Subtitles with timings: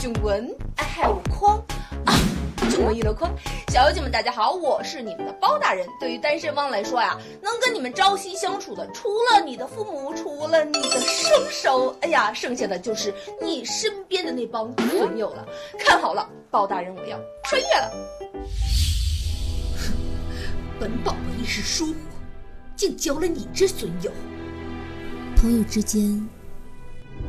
[0.00, 1.58] 胸纹，I have 框
[2.06, 2.14] 啊，
[2.70, 3.30] 这么一箩筐。
[3.68, 5.86] 小友姐们，大家好，我是你们的包大人。
[6.00, 15.46] 对于单身汪来说呀，能跟你们朝夕相处的，除了你的父母，除了你的生手，哎呀，剩下的就是你身边的那帮损友了。
[15.78, 17.92] 看好了，包大人我要穿越了。
[20.80, 21.94] 本宝宝一时疏忽，
[22.74, 24.10] 竟交了你这损友。
[25.36, 26.26] 朋友之间，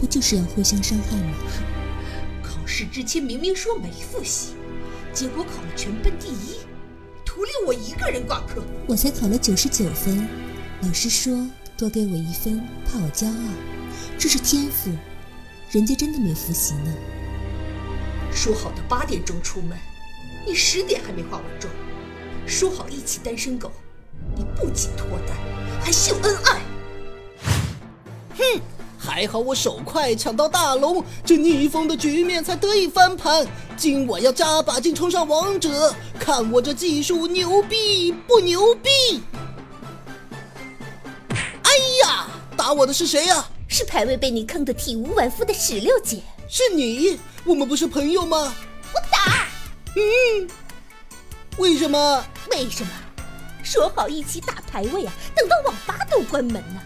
[0.00, 1.34] 不就是要互相伤害吗？
[2.64, 4.54] 考试之前明明说没复习，
[5.12, 6.60] 结果考了全班第一，
[7.22, 8.64] 徒留我一个人挂科。
[8.86, 10.26] 我才考了九十九分，
[10.80, 11.46] 老师说
[11.76, 13.34] 多给我一分，怕我骄傲。
[14.18, 14.90] 这是天赋，
[15.72, 16.94] 人家真的没复习呢。
[18.32, 19.76] 说好的八点钟出门，
[20.46, 21.70] 你十点还没化完妆。
[22.46, 23.70] 说好一起单身狗，
[24.34, 25.36] 你不仅脱单，
[25.82, 26.62] 还秀恩爱。
[28.38, 28.60] 哼，
[28.98, 33.46] 还好我手快抢到大龙，这逆风的局面才得以翻盘。
[33.76, 38.90] 今晚要加把劲冲上王者，看我这技术牛逼不牛逼？
[41.30, 41.70] 哎
[42.04, 43.44] 呀，打我的是谁呀？
[43.68, 46.22] 是排位被你坑的体无完肤的石榴姐。
[46.48, 47.18] 是你？
[47.44, 48.54] 我们不是朋友吗？
[48.94, 49.46] 我打。
[49.96, 50.48] 嗯。
[51.58, 52.24] 为什么？
[52.50, 52.90] 为什么？
[53.62, 56.82] 说好一起打排位啊，等到网吧都关门了。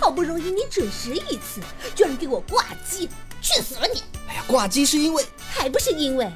[0.00, 1.60] 好不容易你准时一次，
[1.94, 3.08] 居然给我挂机，
[3.42, 4.02] 去死吧你！
[4.28, 5.24] 哎呀，挂机是因为……
[5.50, 6.30] 还不是因为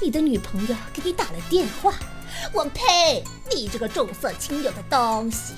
[0.00, 1.94] 你的女朋友给你打了电话。
[2.52, 3.22] 我呸！
[3.50, 5.54] 你这个重色轻友的东西！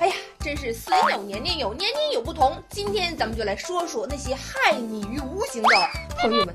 [0.00, 2.62] 哎呀，真是损友年年有，年年有不同。
[2.70, 5.68] 今天咱们就来说说那些害你于无形的
[6.20, 6.54] 朋友们。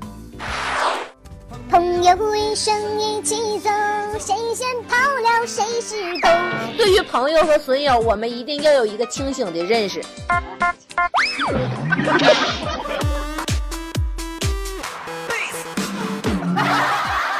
[1.84, 3.68] 朋友一生一起走，
[4.18, 6.28] 谁先跑了谁是狗。
[6.78, 10.02] 对于朋友和损友，我们一定要有一个清醒的认识。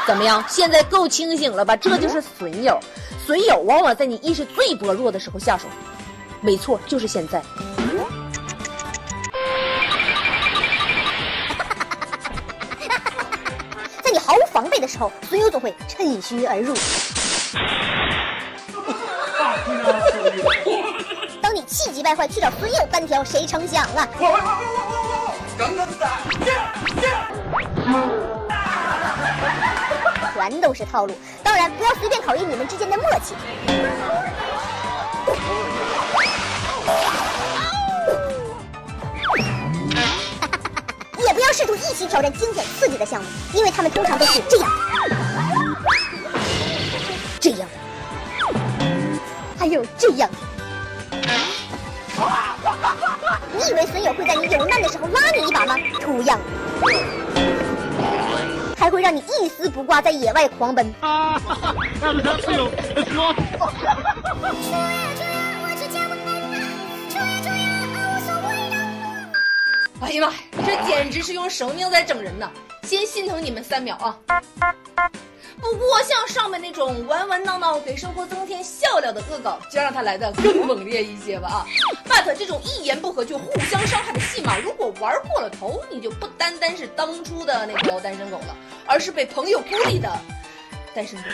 [0.07, 0.45] 怎么样？
[0.47, 1.75] 现在够清醒了吧？
[1.75, 2.79] 这就是损友，
[3.27, 5.65] 损友往往在你意识最薄弱的时候下手。
[6.43, 7.43] 没错，就是现在。
[14.95, 16.73] 时候，损友总会趁虚而入。
[21.43, 24.09] 当你气急败坏去找损友单挑，谁成想啊？
[30.33, 33.35] 全都是套路，当然不要随便考验你们之间的默契。
[41.55, 44.69] 试图一起挑战惊险刺激的项目，因为他们通常都是这样，
[47.41, 47.69] 这样，
[49.57, 50.29] 还有这样。
[53.53, 55.77] 你以为损友会在你有难的时候拉你一把吗？
[56.01, 56.41] 图样，
[58.77, 60.93] 还会让你一丝不挂在野外狂奔。
[70.15, 72.51] 呀妈，这简直是用生命在整人呐！
[72.83, 74.19] 先心疼你们三秒啊！
[75.61, 81.67] 不过像上面那种玩玩闹闹给生活增添笑料的恶搞，就让他来的更猛烈一些吧啊
[82.07, 90.11] ！but 这种一言不合就互相伤害的戏码，如果玩过了头，你就不单单是当初的那条单身狗了，而是被朋友孤立的
[90.95, 91.25] 单身狗。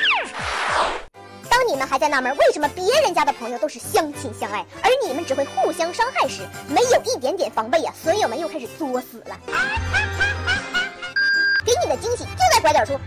[1.70, 9.36] 你们还在纳闷为什么别人家的朋友都是相亲相爱，而你们只会互相伤害时，没有一点点防备呀，损友们又开始作死了。
[11.64, 12.98] 给你的惊喜就在拐角处，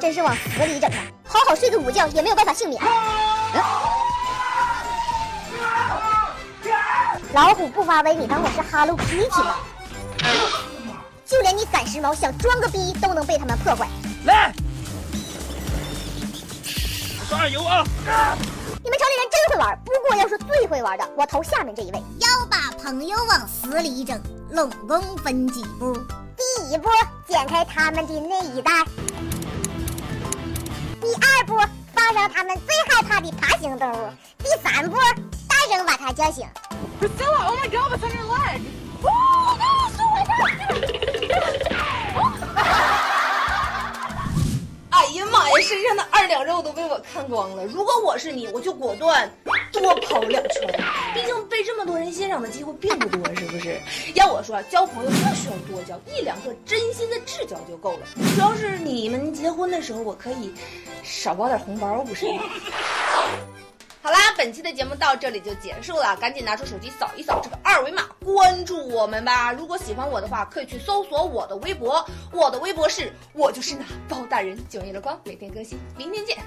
[0.00, 0.96] 真是往死里整啊！
[1.28, 2.82] 好好睡个午觉也没有办法幸免。
[7.34, 9.56] 老虎不发威，你当我是 Hello Kitty 吗？
[11.26, 13.86] 就连你赶时髦想装个逼都能被他们破坏。
[14.24, 14.54] 来。
[17.30, 17.86] 加油啊！
[18.82, 22.02] 你们城里人真会玩，不过要是最会玩的，我投下面这一位。
[22.18, 25.94] 要把朋友往死里整，拢共分几步？
[26.36, 26.42] 第
[26.74, 26.90] 一步，
[27.28, 28.84] 剪开他们的内衣带；
[31.00, 31.56] 第二步，
[31.94, 34.96] 放上他们最害怕的爬行动物；第三步，
[35.48, 36.44] 大声把他叫醒。
[37.00, 38.60] Priscilla，Oh my God，What's on your leg？
[39.02, 39.08] 身
[39.58, 39.79] 上
[46.30, 47.66] 两肉都被我看光了。
[47.66, 49.28] 如果我是你，我就果断
[49.72, 50.62] 多跑两圈。
[51.12, 53.80] 毕竟被这么多人欣赏的机会并不多，是不是？
[54.14, 58.06] 要我说，交朋友不需要多交，一两个真心的挚交就够了。
[58.36, 60.54] 主要是你们结婚的时候，我可以
[61.02, 62.44] 少包点红包，不是吗？
[64.40, 69.52] 本期的节目到这里就结束了，赶紧拿出手机扫一扫这个二维码，关注我们吧。
[69.52, 72.02] 如果喜欢我的话，可以去搜索我的微博，
[72.32, 76.38] 我的微博是我就是那包大人，九月的光，每天更新，明天见。